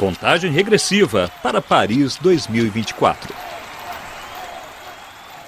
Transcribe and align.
Contagem 0.00 0.50
regressiva 0.50 1.30
para 1.42 1.60
Paris 1.60 2.16
2024. 2.22 3.34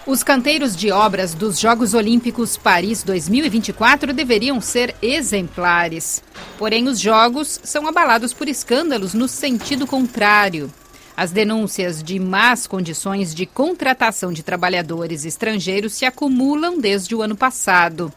Os 0.07 0.23
canteiros 0.23 0.77
de 0.77 0.93
obras 0.93 1.33
dos 1.33 1.59
Jogos 1.59 1.95
Olímpicos 1.95 2.59
Paris 2.59 3.03
2024 3.03 4.13
deveriam 4.13 4.61
ser 4.61 4.95
exemplares. 5.01 6.23
Porém, 6.59 6.87
os 6.87 7.01
Jogos 7.01 7.61
são 7.65 7.87
abalados 7.87 8.35
por 8.35 8.47
escândalos 8.47 9.15
no 9.15 9.27
sentido 9.27 9.87
contrário. 9.87 10.71
As 11.17 11.31
denúncias 11.31 12.03
de 12.03 12.21
más 12.21 12.67
condições 12.67 13.35
de 13.35 13.47
contratação 13.47 14.35
de 14.35 14.43
trabalhadores 14.43 15.25
estrangeiros 15.25 15.95
se 15.95 16.05
acumulam 16.05 16.79
desde 16.79 17.15
o 17.15 17.23
ano 17.23 17.35
passado. 17.35 18.13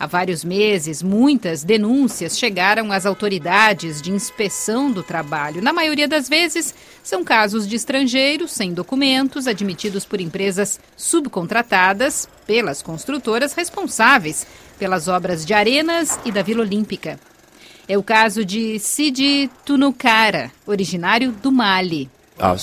Há 0.00 0.06
vários 0.06 0.42
meses, 0.42 1.02
muitas 1.02 1.62
denúncias 1.62 2.38
chegaram 2.38 2.90
às 2.90 3.04
autoridades 3.04 4.00
de 4.00 4.10
inspeção 4.10 4.90
do 4.90 5.02
trabalho. 5.02 5.60
Na 5.60 5.74
maioria 5.74 6.08
das 6.08 6.26
vezes, 6.26 6.74
são 7.02 7.22
casos 7.22 7.68
de 7.68 7.76
estrangeiros 7.76 8.50
sem 8.50 8.72
documentos, 8.72 9.46
admitidos 9.46 10.06
por 10.06 10.18
empresas 10.18 10.80
subcontratadas 10.96 12.26
pelas 12.46 12.80
construtoras 12.80 13.52
responsáveis 13.52 14.46
pelas 14.78 15.06
obras 15.06 15.44
de 15.44 15.52
arenas 15.52 16.18
e 16.24 16.32
da 16.32 16.40
Vila 16.40 16.62
Olímpica. 16.62 17.20
É 17.86 17.98
o 17.98 18.02
caso 18.02 18.42
de 18.42 18.78
Sidi 18.78 19.50
Tunukara, 19.66 20.50
originário 20.66 21.30
do 21.30 21.52
Mali. 21.52 22.08
Ah, 22.40 22.56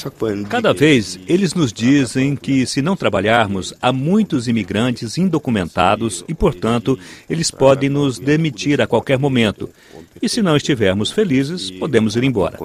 Cada 0.49 0.73
vez 0.73 1.19
eles 1.27 1.53
nos 1.53 1.71
dizem 1.71 2.35
que, 2.35 2.65
se 2.65 2.81
não 2.81 2.95
trabalharmos, 2.95 3.73
há 3.79 3.93
muitos 3.93 4.47
imigrantes 4.47 5.17
indocumentados 5.17 6.25
e, 6.27 6.33
portanto, 6.33 6.97
eles 7.29 7.51
podem 7.51 7.87
nos 7.89 8.17
demitir 8.17 8.81
a 8.81 8.87
qualquer 8.87 9.19
momento. 9.19 9.69
E 10.19 10.27
se 10.27 10.41
não 10.41 10.57
estivermos 10.57 11.11
felizes, 11.11 11.69
podemos 11.69 12.15
ir 12.15 12.23
embora. 12.23 12.57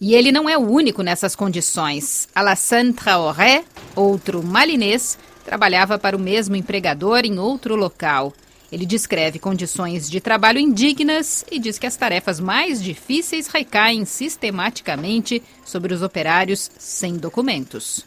E 0.00 0.14
ele 0.14 0.30
não 0.30 0.48
é 0.48 0.56
o 0.56 0.60
único 0.60 1.02
nessas 1.02 1.34
condições. 1.34 2.28
Alassane 2.32 2.92
Traoré, 2.92 3.64
outro 3.96 4.42
malinês, 4.42 5.18
trabalhava 5.44 5.98
para 5.98 6.16
o 6.16 6.20
mesmo 6.20 6.54
empregador 6.54 7.24
em 7.24 7.38
outro 7.38 7.74
local. 7.74 8.32
Ele 8.70 8.84
descreve 8.84 9.38
condições 9.38 10.10
de 10.10 10.20
trabalho 10.20 10.58
indignas 10.58 11.44
e 11.50 11.58
diz 11.58 11.78
que 11.78 11.86
as 11.86 11.96
tarefas 11.96 12.38
mais 12.38 12.82
difíceis 12.82 13.48
recaem 13.48 14.04
sistematicamente 14.04 15.42
sobre 15.64 15.94
os 15.94 16.02
operários 16.02 16.70
sem 16.78 17.16
documentos. 17.16 18.04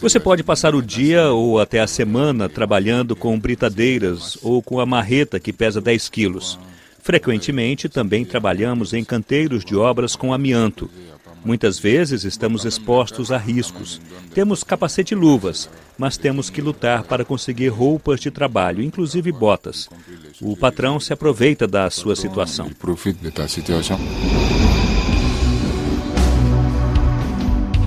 Você 0.00 0.20
pode 0.20 0.44
passar 0.44 0.72
o 0.72 0.80
dia 0.80 1.30
ou 1.30 1.58
até 1.58 1.80
a 1.80 1.86
semana 1.86 2.48
trabalhando 2.48 3.16
com 3.16 3.38
britadeiras 3.38 4.38
ou 4.40 4.62
com 4.62 4.78
a 4.78 4.86
marreta 4.86 5.40
que 5.40 5.52
pesa 5.52 5.80
10 5.80 6.08
quilos. 6.08 6.58
Frequentemente 7.02 7.88
também 7.88 8.24
trabalhamos 8.24 8.94
em 8.94 9.02
canteiros 9.02 9.64
de 9.64 9.74
obras 9.74 10.14
com 10.14 10.32
amianto. 10.32 10.88
Muitas 11.44 11.78
vezes 11.78 12.24
estamos 12.24 12.64
expostos 12.64 13.32
a 13.32 13.38
riscos. 13.38 14.00
Temos 14.32 14.62
capacete 14.62 15.12
e 15.12 15.16
luvas, 15.16 15.68
mas 15.98 16.16
temos 16.16 16.48
que 16.48 16.62
lutar 16.62 17.02
para 17.02 17.24
conseguir 17.24 17.68
roupas 17.68 18.20
de 18.20 18.30
trabalho, 18.30 18.82
inclusive 18.82 19.32
botas. 19.32 19.88
O 20.40 20.56
patrão 20.56 21.00
se 21.00 21.12
aproveita 21.12 21.66
da 21.66 21.90
sua 21.90 22.14
situação. 22.14 22.70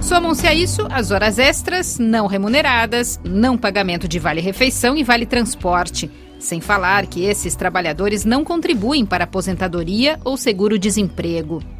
Somam-se 0.01 0.45
a 0.47 0.53
isso 0.53 0.85
as 0.91 1.11
horas 1.11 1.39
extras, 1.39 1.97
não 1.97 2.27
remuneradas, 2.27 3.19
não 3.23 3.57
pagamento 3.57 4.07
de 4.07 4.19
vale-refeição 4.19 4.95
e 4.95 5.03
vale-transporte. 5.03 6.11
Sem 6.37 6.61
falar 6.61 7.07
que 7.07 7.23
esses 7.23 7.55
trabalhadores 7.55 8.23
não 8.23 8.43
contribuem 8.43 9.05
para 9.05 9.23
aposentadoria 9.23 10.19
ou 10.23 10.37
seguro-desemprego. 10.37 11.74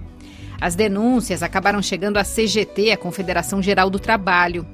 As 0.60 0.76
denúncias 0.76 1.44
acabaram 1.44 1.82
chegando 1.82 2.18
à 2.18 2.24
CGT, 2.24 2.92
a 2.92 2.98
Confederação 2.98 3.62
Geral 3.62 3.90
do 3.90 4.00
Trabalho. 4.00 4.66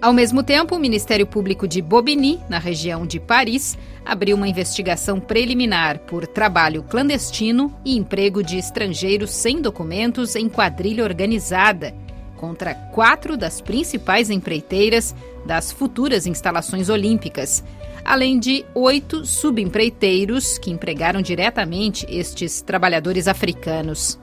Ao 0.00 0.12
mesmo 0.12 0.42
tempo, 0.42 0.76
o 0.76 0.78
Ministério 0.78 1.26
Público 1.26 1.66
de 1.66 1.80
Bobigny, 1.80 2.40
na 2.48 2.58
região 2.58 3.06
de 3.06 3.18
Paris, 3.18 3.78
abriu 4.04 4.36
uma 4.36 4.48
investigação 4.48 5.18
preliminar 5.18 6.00
por 6.00 6.26
trabalho 6.26 6.82
clandestino 6.82 7.74
e 7.84 7.96
emprego 7.96 8.42
de 8.42 8.58
estrangeiros 8.58 9.30
sem 9.30 9.60
documentos 9.60 10.36
em 10.36 10.48
quadrilha 10.48 11.02
organizada 11.02 11.94
contra 12.36 12.74
quatro 12.74 13.36
das 13.36 13.60
principais 13.60 14.30
empreiteiras 14.30 15.14
das 15.44 15.72
futuras 15.72 16.26
instalações 16.26 16.88
olímpicas, 16.88 17.64
além 18.04 18.38
de 18.38 18.64
oito 18.74 19.24
subempreiteiros 19.24 20.58
que 20.58 20.70
empregaram 20.70 21.22
diretamente 21.22 22.06
estes 22.08 22.60
trabalhadores 22.60 23.26
africanos. 23.26 24.18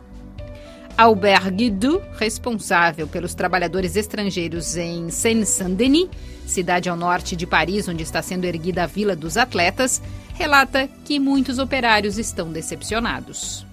Albert 0.97 1.51
Guidou, 1.51 2.01
responsável 2.17 3.07
pelos 3.07 3.33
trabalhadores 3.33 3.95
estrangeiros 3.95 4.77
em 4.77 5.09
Seine-Saint-Denis, 5.09 6.09
cidade 6.45 6.87
ao 6.87 6.95
norte 6.95 7.35
de 7.35 7.47
Paris, 7.47 7.87
onde 7.87 8.03
está 8.03 8.21
sendo 8.21 8.45
erguida 8.45 8.83
a 8.83 8.87
Vila 8.87 9.15
dos 9.15 9.35
Atletas, 9.35 10.01
relata 10.35 10.87
que 11.03 11.19
muitos 11.19 11.57
operários 11.57 12.19
estão 12.19 12.51
decepcionados. 12.51 13.65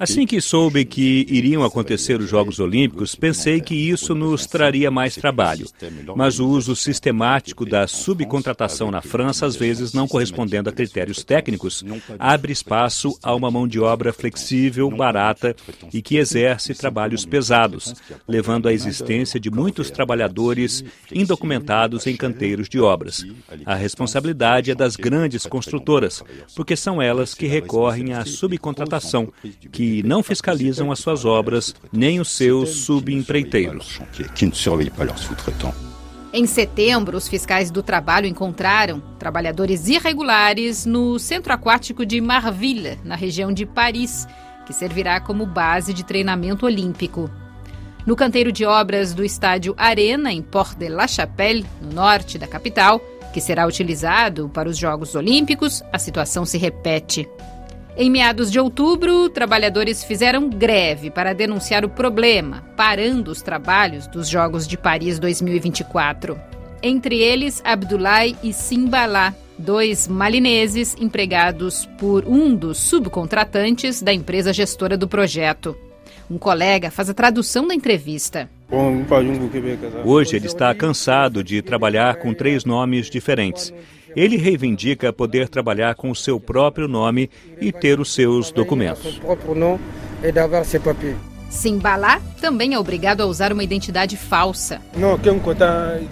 Assim 0.00 0.26
que 0.26 0.40
soube 0.40 0.84
que 0.84 1.26
iriam 1.28 1.62
acontecer 1.62 2.20
os 2.20 2.28
Jogos 2.28 2.58
Olímpicos, 2.58 3.14
pensei 3.14 3.60
que 3.60 3.74
isso 3.74 4.14
nos 4.14 4.46
traria 4.46 4.90
mais 4.90 5.14
trabalho. 5.14 5.66
Mas 6.16 6.40
o 6.40 6.48
uso 6.48 6.74
sistemático 6.74 7.66
da 7.66 7.86
subcontratação 7.86 8.90
na 8.90 9.02
França, 9.02 9.46
às 9.46 9.56
vezes 9.56 9.92
não 9.92 10.08
correspondendo 10.08 10.70
a 10.70 10.72
critérios 10.72 11.22
técnicos, 11.22 11.84
abre 12.18 12.52
espaço 12.52 13.18
a 13.22 13.34
uma 13.34 13.50
mão 13.50 13.68
de 13.68 13.78
obra 13.80 14.12
flexível, 14.12 14.90
barata 14.90 15.54
e 15.92 16.00
que 16.00 16.16
exerce 16.16 16.74
trabalhos 16.74 17.26
pesados, 17.26 17.94
levando 18.26 18.68
à 18.68 18.72
existência 18.72 19.38
de 19.38 19.50
muitos 19.50 19.90
trabalhadores 19.90 20.84
indocumentados 21.12 22.06
em 22.06 22.16
canteiros 22.16 22.68
de 22.68 22.80
obras. 22.80 23.24
A 23.64 23.74
responsabilidade 23.74 24.70
é 24.70 24.74
das 24.74 24.96
grandes 24.96 25.46
construtoras, 25.46 26.22
porque 26.54 26.76
são 26.76 27.02
elas 27.02 27.34
que 27.34 27.46
recorrem 27.46 28.12
à 28.12 28.24
subcontratação, 28.24 28.45
que 29.72 30.02
não 30.02 30.22
fiscalizam 30.22 30.92
as 30.92 30.98
suas 30.98 31.24
obras 31.24 31.74
nem 31.92 32.20
os 32.20 32.30
seus 32.30 32.70
subempreiteiros. 32.84 34.00
Em 36.32 36.46
setembro, 36.46 37.16
os 37.16 37.28
fiscais 37.28 37.70
do 37.70 37.82
trabalho 37.82 38.26
encontraram 38.26 39.00
trabalhadores 39.18 39.88
irregulares 39.88 40.84
no 40.84 41.18
centro 41.18 41.52
aquático 41.52 42.04
de 42.04 42.20
Marville, 42.20 42.98
na 43.02 43.14
região 43.14 43.52
de 43.52 43.64
Paris, 43.64 44.26
que 44.66 44.72
servirá 44.72 45.20
como 45.20 45.46
base 45.46 45.94
de 45.94 46.04
treinamento 46.04 46.66
olímpico. 46.66 47.30
No 48.04 48.14
canteiro 48.14 48.52
de 48.52 48.64
obras 48.64 49.14
do 49.14 49.24
estádio 49.24 49.74
Arena, 49.76 50.32
em 50.32 50.42
Port 50.42 50.76
de 50.76 50.88
la 50.88 51.08
Chapelle, 51.08 51.66
no 51.80 51.92
norte 51.92 52.38
da 52.38 52.46
capital, 52.46 53.00
que 53.32 53.40
será 53.40 53.66
utilizado 53.66 54.48
para 54.48 54.68
os 54.68 54.76
Jogos 54.76 55.14
Olímpicos, 55.14 55.82
a 55.92 55.98
situação 55.98 56.44
se 56.44 56.56
repete. 56.56 57.28
Em 57.98 58.10
meados 58.10 58.52
de 58.52 58.60
outubro, 58.60 59.30
trabalhadores 59.30 60.04
fizeram 60.04 60.50
greve 60.50 61.10
para 61.10 61.32
denunciar 61.32 61.82
o 61.82 61.88
problema, 61.88 62.62
parando 62.76 63.30
os 63.30 63.40
trabalhos 63.40 64.06
dos 64.06 64.28
Jogos 64.28 64.68
de 64.68 64.76
Paris 64.76 65.18
2024. 65.18 66.38
Entre 66.82 67.22
eles, 67.22 67.62
Abdoulaye 67.64 68.36
e 68.42 68.52
Simbalá, 68.52 69.34
dois 69.56 70.06
malineses 70.06 70.94
empregados 71.00 71.86
por 71.98 72.26
um 72.26 72.54
dos 72.54 72.76
subcontratantes 72.76 74.02
da 74.02 74.12
empresa 74.12 74.52
gestora 74.52 74.98
do 74.98 75.08
projeto. 75.08 75.74
Um 76.30 76.36
colega 76.36 76.90
faz 76.90 77.08
a 77.08 77.14
tradução 77.14 77.66
da 77.66 77.74
entrevista. 77.74 78.50
Hoje 80.04 80.36
ele 80.36 80.46
está 80.46 80.74
cansado 80.74 81.42
de 81.42 81.62
trabalhar 81.62 82.16
com 82.16 82.34
três 82.34 82.62
nomes 82.62 83.08
diferentes. 83.08 83.72
Ele 84.16 84.38
reivindica 84.38 85.12
poder 85.12 85.46
trabalhar 85.46 85.94
com 85.94 86.10
o 86.10 86.16
seu 86.16 86.40
próprio 86.40 86.88
nome 86.88 87.28
e 87.60 87.70
ter 87.70 88.00
os 88.00 88.14
seus 88.14 88.50
documentos. 88.50 89.20
Simbalá 91.50 92.20
também 92.40 92.74
é 92.74 92.78
obrigado 92.78 93.20
a 93.20 93.26
usar 93.26 93.52
uma 93.52 93.62
identidade 93.62 94.16
falsa. 94.16 94.80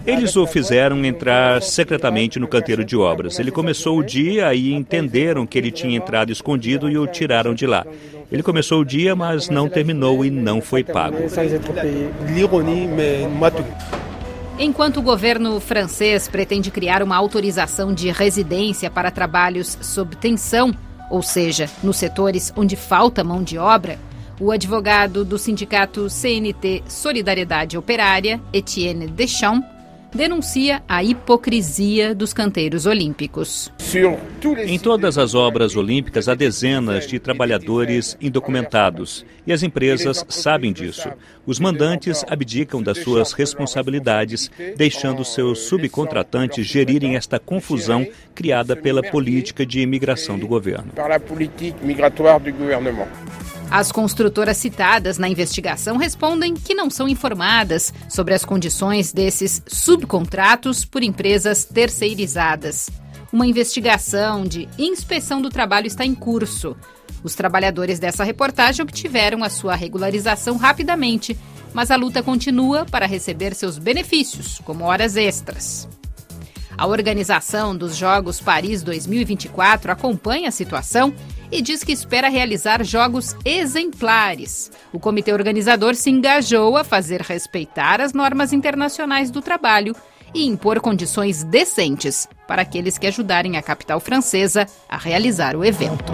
Eles 0.06 0.37
o 0.37 0.46
fizeram 0.46 1.05
entrar 1.05 1.61
secretamente 1.61 2.38
no 2.38 2.46
canteiro 2.46 2.84
de 2.84 2.96
obras. 2.96 3.38
Ele 3.38 3.50
começou 3.50 3.99
o 3.99 4.02
dia 4.02 4.55
e 4.55 4.73
entenderam 4.73 5.46
que 5.46 5.58
ele 5.58 5.70
tinha 5.70 5.96
entrado 5.96 6.31
escondido 6.31 6.88
e 6.88 6.96
o 6.96 7.06
tiraram 7.06 7.55
de 7.55 7.67
lá. 7.67 7.84
Ele 8.31 8.43
começou 8.43 8.81
o 8.81 8.84
dia, 8.84 9.17
mas 9.17 9.49
não 9.49 9.69
terminou 9.69 10.25
e 10.25 10.31
não 10.31 10.61
foi 10.61 10.84
pago. 10.84 11.17
Enquanto 14.56 14.98
o 14.98 15.02
governo 15.02 15.58
francês 15.58 16.28
pretende 16.28 16.70
criar 16.70 17.02
uma 17.02 17.16
autorização 17.16 17.92
de 17.92 18.10
residência 18.12 18.88
para 18.88 19.10
trabalhos 19.10 19.76
sob 19.82 20.14
tensão, 20.14 20.72
ou 21.10 21.22
seja, 21.22 21.68
nos 21.82 21.96
setores 21.96 22.52
onde 22.56 22.76
falta 22.76 23.24
mão 23.24 23.42
de 23.42 23.58
obra, 23.58 23.98
o 24.40 24.52
advogado 24.52 25.24
do 25.24 25.38
sindicato 25.38 26.08
CNT 26.08 26.84
Solidariedade 26.88 27.76
Operária, 27.76 28.40
Etienne 28.52 29.08
Deschamps, 29.08 29.74
denuncia 30.14 30.82
a 30.88 31.02
hipocrisia 31.02 32.14
dos 32.14 32.32
canteiros 32.32 32.87
olímpicos. 32.87 33.72
Em 34.66 34.78
todas 34.78 35.19
as 35.19 35.34
obras 35.34 35.75
olímpicas 35.75 36.28
há 36.28 36.34
dezenas 36.34 37.06
de 37.06 37.19
trabalhadores 37.19 38.16
indocumentados 38.20 39.26
e 39.46 39.52
as 39.52 39.62
empresas 39.62 40.25
sabem 40.28 40.72
disso. 40.72 41.08
Os 41.44 41.58
mandantes 41.58 42.25
abdicam 42.28 42.82
das 42.82 42.99
suas 42.99 43.32
responsabilidades, 43.32 44.50
deixando 44.76 45.25
seus 45.25 45.61
subcontratantes 45.61 46.66
gerirem 46.66 47.16
esta 47.16 47.38
confusão 47.38 48.06
criada 48.34 48.76
pela 48.76 49.02
política 49.02 49.66
de 49.66 49.81
imigração 49.81 50.38
do 50.38 50.46
governo. 50.46 50.93
As 53.75 53.91
construtoras 53.91 54.56
citadas 54.59 55.19
na 55.19 55.29
investigação 55.29 55.97
respondem 55.97 56.55
que 56.55 56.76
não 56.76 56.88
são 56.88 57.09
informadas 57.09 57.93
sobre 58.09 58.32
as 58.32 58.44
condições 58.44 59.12
desses 59.12 59.61
subcontratos 59.67 60.85
por 60.85 61.03
empresas 61.03 61.65
terceirizadas. 61.65 62.88
Uma 63.32 63.49
investigação 63.49 64.44
de 64.44 64.69
inspeção 64.79 65.43
do 65.43 65.50
trabalho 65.50 65.88
está 65.88 66.05
em 66.06 66.15
curso. 66.15 66.76
Os 67.25 67.35
trabalhadores 67.35 67.99
dessa 67.99 68.23
reportagem 68.23 68.81
obtiveram 68.81 69.43
a 69.43 69.50
sua 69.50 69.75
regularização 69.75 70.56
rapidamente, 70.56 71.37
mas 71.73 71.91
a 71.91 71.97
luta 71.97 72.23
continua 72.23 72.85
para 72.85 73.06
receber 73.06 73.56
seus 73.56 73.76
benefícios, 73.76 74.61
como 74.65 74.85
horas 74.85 75.17
extras. 75.17 75.88
A 76.79 76.87
organização 76.87 77.76
dos 77.76 77.97
Jogos 77.97 78.41
Paris 78.41 78.85
2024 78.85 79.91
acompanha 79.91 80.49
a 80.49 80.53
situação 80.53 81.12
e 81.54 81.62
diz 81.62 81.84
que 81.84 81.92
espera 81.92 82.28
realizar 82.28 82.82
jogos 82.82 83.36
exemplares. 83.44 84.72
O 84.92 84.98
comitê 84.98 85.32
organizador 85.32 85.94
se 85.94 86.10
engajou 86.10 86.76
a 86.76 86.82
fazer 86.82 87.22
respeitar 87.22 88.00
as 88.00 88.12
normas 88.12 88.52
internacionais 88.52 89.30
do 89.30 89.40
trabalho 89.40 89.94
e 90.34 90.44
impor 90.44 90.80
condições 90.80 91.44
decentes 91.44 92.28
para 92.48 92.62
aqueles 92.62 92.98
que 92.98 93.06
ajudarem 93.06 93.56
a 93.56 93.62
capital 93.62 94.00
francesa 94.00 94.66
a 94.88 94.98
realizar 94.98 95.54
o 95.54 95.64
evento. 95.64 96.12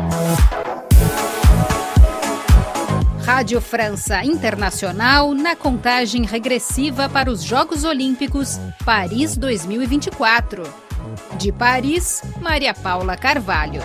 Rádio 3.25 3.63
França 3.63 4.23
Internacional 4.23 5.33
na 5.33 5.57
contagem 5.57 6.27
regressiva 6.27 7.09
para 7.09 7.31
os 7.31 7.43
Jogos 7.43 7.85
Olímpicos 7.85 8.61
Paris 8.85 9.39
2024. 9.39 10.65
De 11.39 11.51
Paris, 11.51 12.23
Maria 12.43 12.75
Paula 12.75 13.17
Carvalho. 13.17 13.81